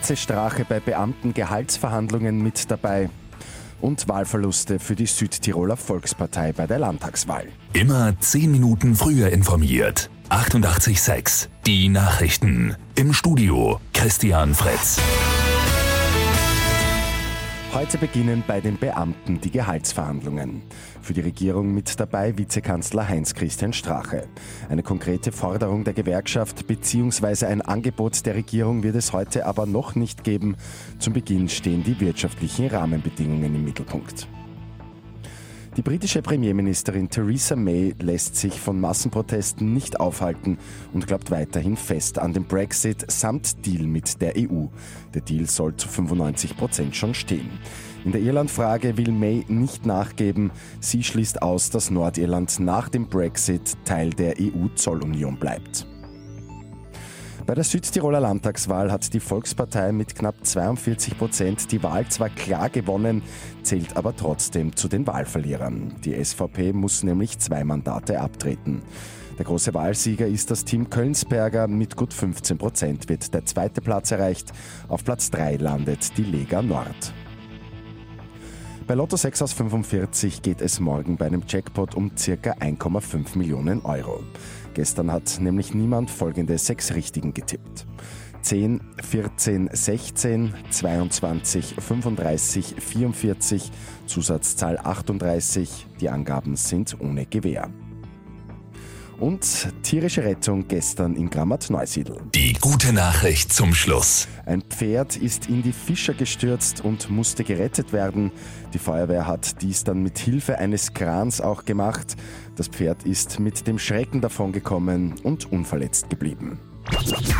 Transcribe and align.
Vize 0.00 0.16
Strache 0.16 0.64
bei 0.68 0.80
Beamten-Gehaltsverhandlungen 0.80 2.42
mit 2.42 2.70
dabei 2.70 3.10
und 3.80 4.08
Wahlverluste 4.08 4.78
für 4.78 4.96
die 4.96 5.06
Südtiroler 5.06 5.76
Volkspartei 5.76 6.52
bei 6.52 6.66
der 6.66 6.78
Landtagswahl. 6.78 7.46
Immer 7.72 8.18
zehn 8.20 8.50
Minuten 8.50 8.94
früher 8.94 9.30
informiert. 9.30 10.10
88.6 10.30 11.48
Die 11.66 11.88
Nachrichten. 11.88 12.76
Im 12.96 13.12
Studio 13.12 13.80
Christian 13.92 14.54
Fritz. 14.54 14.98
Heute 17.78 17.96
beginnen 17.96 18.42
bei 18.44 18.60
den 18.60 18.76
Beamten 18.76 19.40
die 19.40 19.52
Gehaltsverhandlungen. 19.52 20.62
Für 21.00 21.14
die 21.14 21.20
Regierung 21.20 21.72
mit 21.72 22.00
dabei 22.00 22.36
Vizekanzler 22.36 23.08
Heinz-Christian 23.08 23.72
Strache. 23.72 24.26
Eine 24.68 24.82
konkrete 24.82 25.30
Forderung 25.30 25.84
der 25.84 25.94
Gewerkschaft 25.94 26.66
bzw. 26.66 27.46
ein 27.46 27.62
Angebot 27.62 28.26
der 28.26 28.34
Regierung 28.34 28.82
wird 28.82 28.96
es 28.96 29.12
heute 29.12 29.46
aber 29.46 29.64
noch 29.64 29.94
nicht 29.94 30.24
geben. 30.24 30.56
Zum 30.98 31.12
Beginn 31.12 31.48
stehen 31.48 31.84
die 31.84 32.00
wirtschaftlichen 32.00 32.66
Rahmenbedingungen 32.66 33.54
im 33.54 33.64
Mittelpunkt. 33.64 34.26
Die 35.78 35.82
britische 35.82 36.22
Premierministerin 36.22 37.08
Theresa 37.08 37.54
May 37.54 37.94
lässt 38.00 38.34
sich 38.34 38.58
von 38.58 38.80
Massenprotesten 38.80 39.72
nicht 39.74 40.00
aufhalten 40.00 40.58
und 40.92 41.06
glaubt 41.06 41.30
weiterhin 41.30 41.76
fest 41.76 42.18
an 42.18 42.32
den 42.32 42.46
Brexit 42.46 43.08
samt 43.08 43.64
Deal 43.64 43.86
mit 43.86 44.20
der 44.20 44.32
EU. 44.36 44.66
Der 45.14 45.20
Deal 45.20 45.46
soll 45.46 45.76
zu 45.76 45.86
95 45.86 46.56
Prozent 46.56 46.96
schon 46.96 47.14
stehen. 47.14 47.48
In 48.04 48.10
der 48.10 48.22
Irlandfrage 48.22 48.96
will 48.96 49.12
May 49.12 49.44
nicht 49.46 49.86
nachgeben. 49.86 50.50
Sie 50.80 51.04
schließt 51.04 51.42
aus, 51.42 51.70
dass 51.70 51.92
Nordirland 51.92 52.58
nach 52.58 52.88
dem 52.88 53.06
Brexit 53.06 53.76
Teil 53.84 54.10
der 54.10 54.34
EU-Zollunion 54.40 55.38
bleibt. 55.38 55.86
Bei 57.48 57.54
der 57.54 57.64
Südtiroler 57.64 58.20
Landtagswahl 58.20 58.92
hat 58.92 59.14
die 59.14 59.20
Volkspartei 59.20 59.90
mit 59.90 60.14
knapp 60.14 60.34
42 60.44 61.16
Prozent 61.16 61.72
die 61.72 61.82
Wahl 61.82 62.06
zwar 62.08 62.28
klar 62.28 62.68
gewonnen, 62.68 63.22
zählt 63.62 63.96
aber 63.96 64.14
trotzdem 64.14 64.76
zu 64.76 64.86
den 64.86 65.06
Wahlverlierern. 65.06 65.94
Die 66.04 66.22
SVP 66.22 66.74
muss 66.74 67.02
nämlich 67.02 67.38
zwei 67.38 67.64
Mandate 67.64 68.20
abtreten. 68.20 68.82
Der 69.38 69.46
große 69.46 69.72
Wahlsieger 69.72 70.26
ist 70.26 70.50
das 70.50 70.66
Team 70.66 70.90
Kölnsberger. 70.90 71.68
Mit 71.68 71.96
gut 71.96 72.12
15 72.12 72.58
Prozent 72.58 73.08
wird 73.08 73.32
der 73.32 73.46
zweite 73.46 73.80
Platz 73.80 74.10
erreicht. 74.10 74.52
Auf 74.88 75.02
Platz 75.02 75.30
3 75.30 75.56
landet 75.56 76.18
die 76.18 76.24
Lega 76.24 76.60
Nord. 76.60 77.14
Bei 78.86 78.94
Lotto 78.94 79.16
6 79.16 79.42
aus 79.42 79.52
45 79.54 80.40
geht 80.42 80.60
es 80.60 80.80
morgen 80.80 81.16
bei 81.16 81.26
einem 81.26 81.42
Jackpot 81.46 81.94
um 81.94 82.10
ca. 82.10 82.52
1,5 82.52 83.36
Millionen 83.36 83.82
Euro. 83.82 84.22
Gestern 84.78 85.10
hat 85.10 85.40
nämlich 85.40 85.74
niemand 85.74 86.08
folgende 86.08 86.56
sechs 86.56 86.94
Richtigen 86.94 87.34
getippt. 87.34 87.84
10, 88.42 88.80
14, 89.02 89.70
16, 89.72 90.54
22, 90.70 91.74
35, 91.80 92.76
44, 92.78 93.72
Zusatzzahl 94.06 94.78
38. 94.78 95.88
Die 96.00 96.08
Angaben 96.08 96.54
sind 96.54 97.00
ohne 97.00 97.26
Gewähr. 97.26 97.68
Und 99.20 99.72
tierische 99.82 100.22
Rettung 100.22 100.68
gestern 100.68 101.16
in 101.16 101.28
Grammat-Neusiedl. 101.28 102.16
Die 102.34 102.52
gute 102.52 102.92
Nachricht 102.92 103.52
zum 103.52 103.74
Schluss. 103.74 104.28
Ein 104.46 104.62
Pferd 104.62 105.16
ist 105.16 105.48
in 105.48 105.62
die 105.62 105.72
Fischer 105.72 106.14
gestürzt 106.14 106.84
und 106.84 107.10
musste 107.10 107.42
gerettet 107.42 107.92
werden. 107.92 108.30
Die 108.74 108.78
Feuerwehr 108.78 109.26
hat 109.26 109.60
dies 109.60 109.82
dann 109.82 110.02
mit 110.04 110.18
Hilfe 110.18 110.58
eines 110.58 110.94
Krans 110.94 111.40
auch 111.40 111.64
gemacht. 111.64 112.14
Das 112.54 112.68
Pferd 112.68 113.02
ist 113.04 113.40
mit 113.40 113.66
dem 113.66 113.80
Schrecken 113.80 114.20
davongekommen 114.20 115.14
und 115.24 115.50
unverletzt 115.50 116.10
geblieben. 116.10 116.60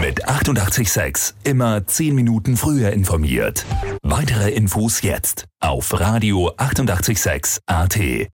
Mit 0.00 0.28
886 0.28 1.34
immer 1.44 1.86
10 1.86 2.14
Minuten 2.14 2.56
früher 2.56 2.92
informiert. 2.92 3.64
Weitere 4.02 4.50
Infos 4.50 5.02
jetzt 5.02 5.46
auf 5.58 5.98
Radio 5.98 6.52
886 6.56 7.62
AT. 7.66 8.28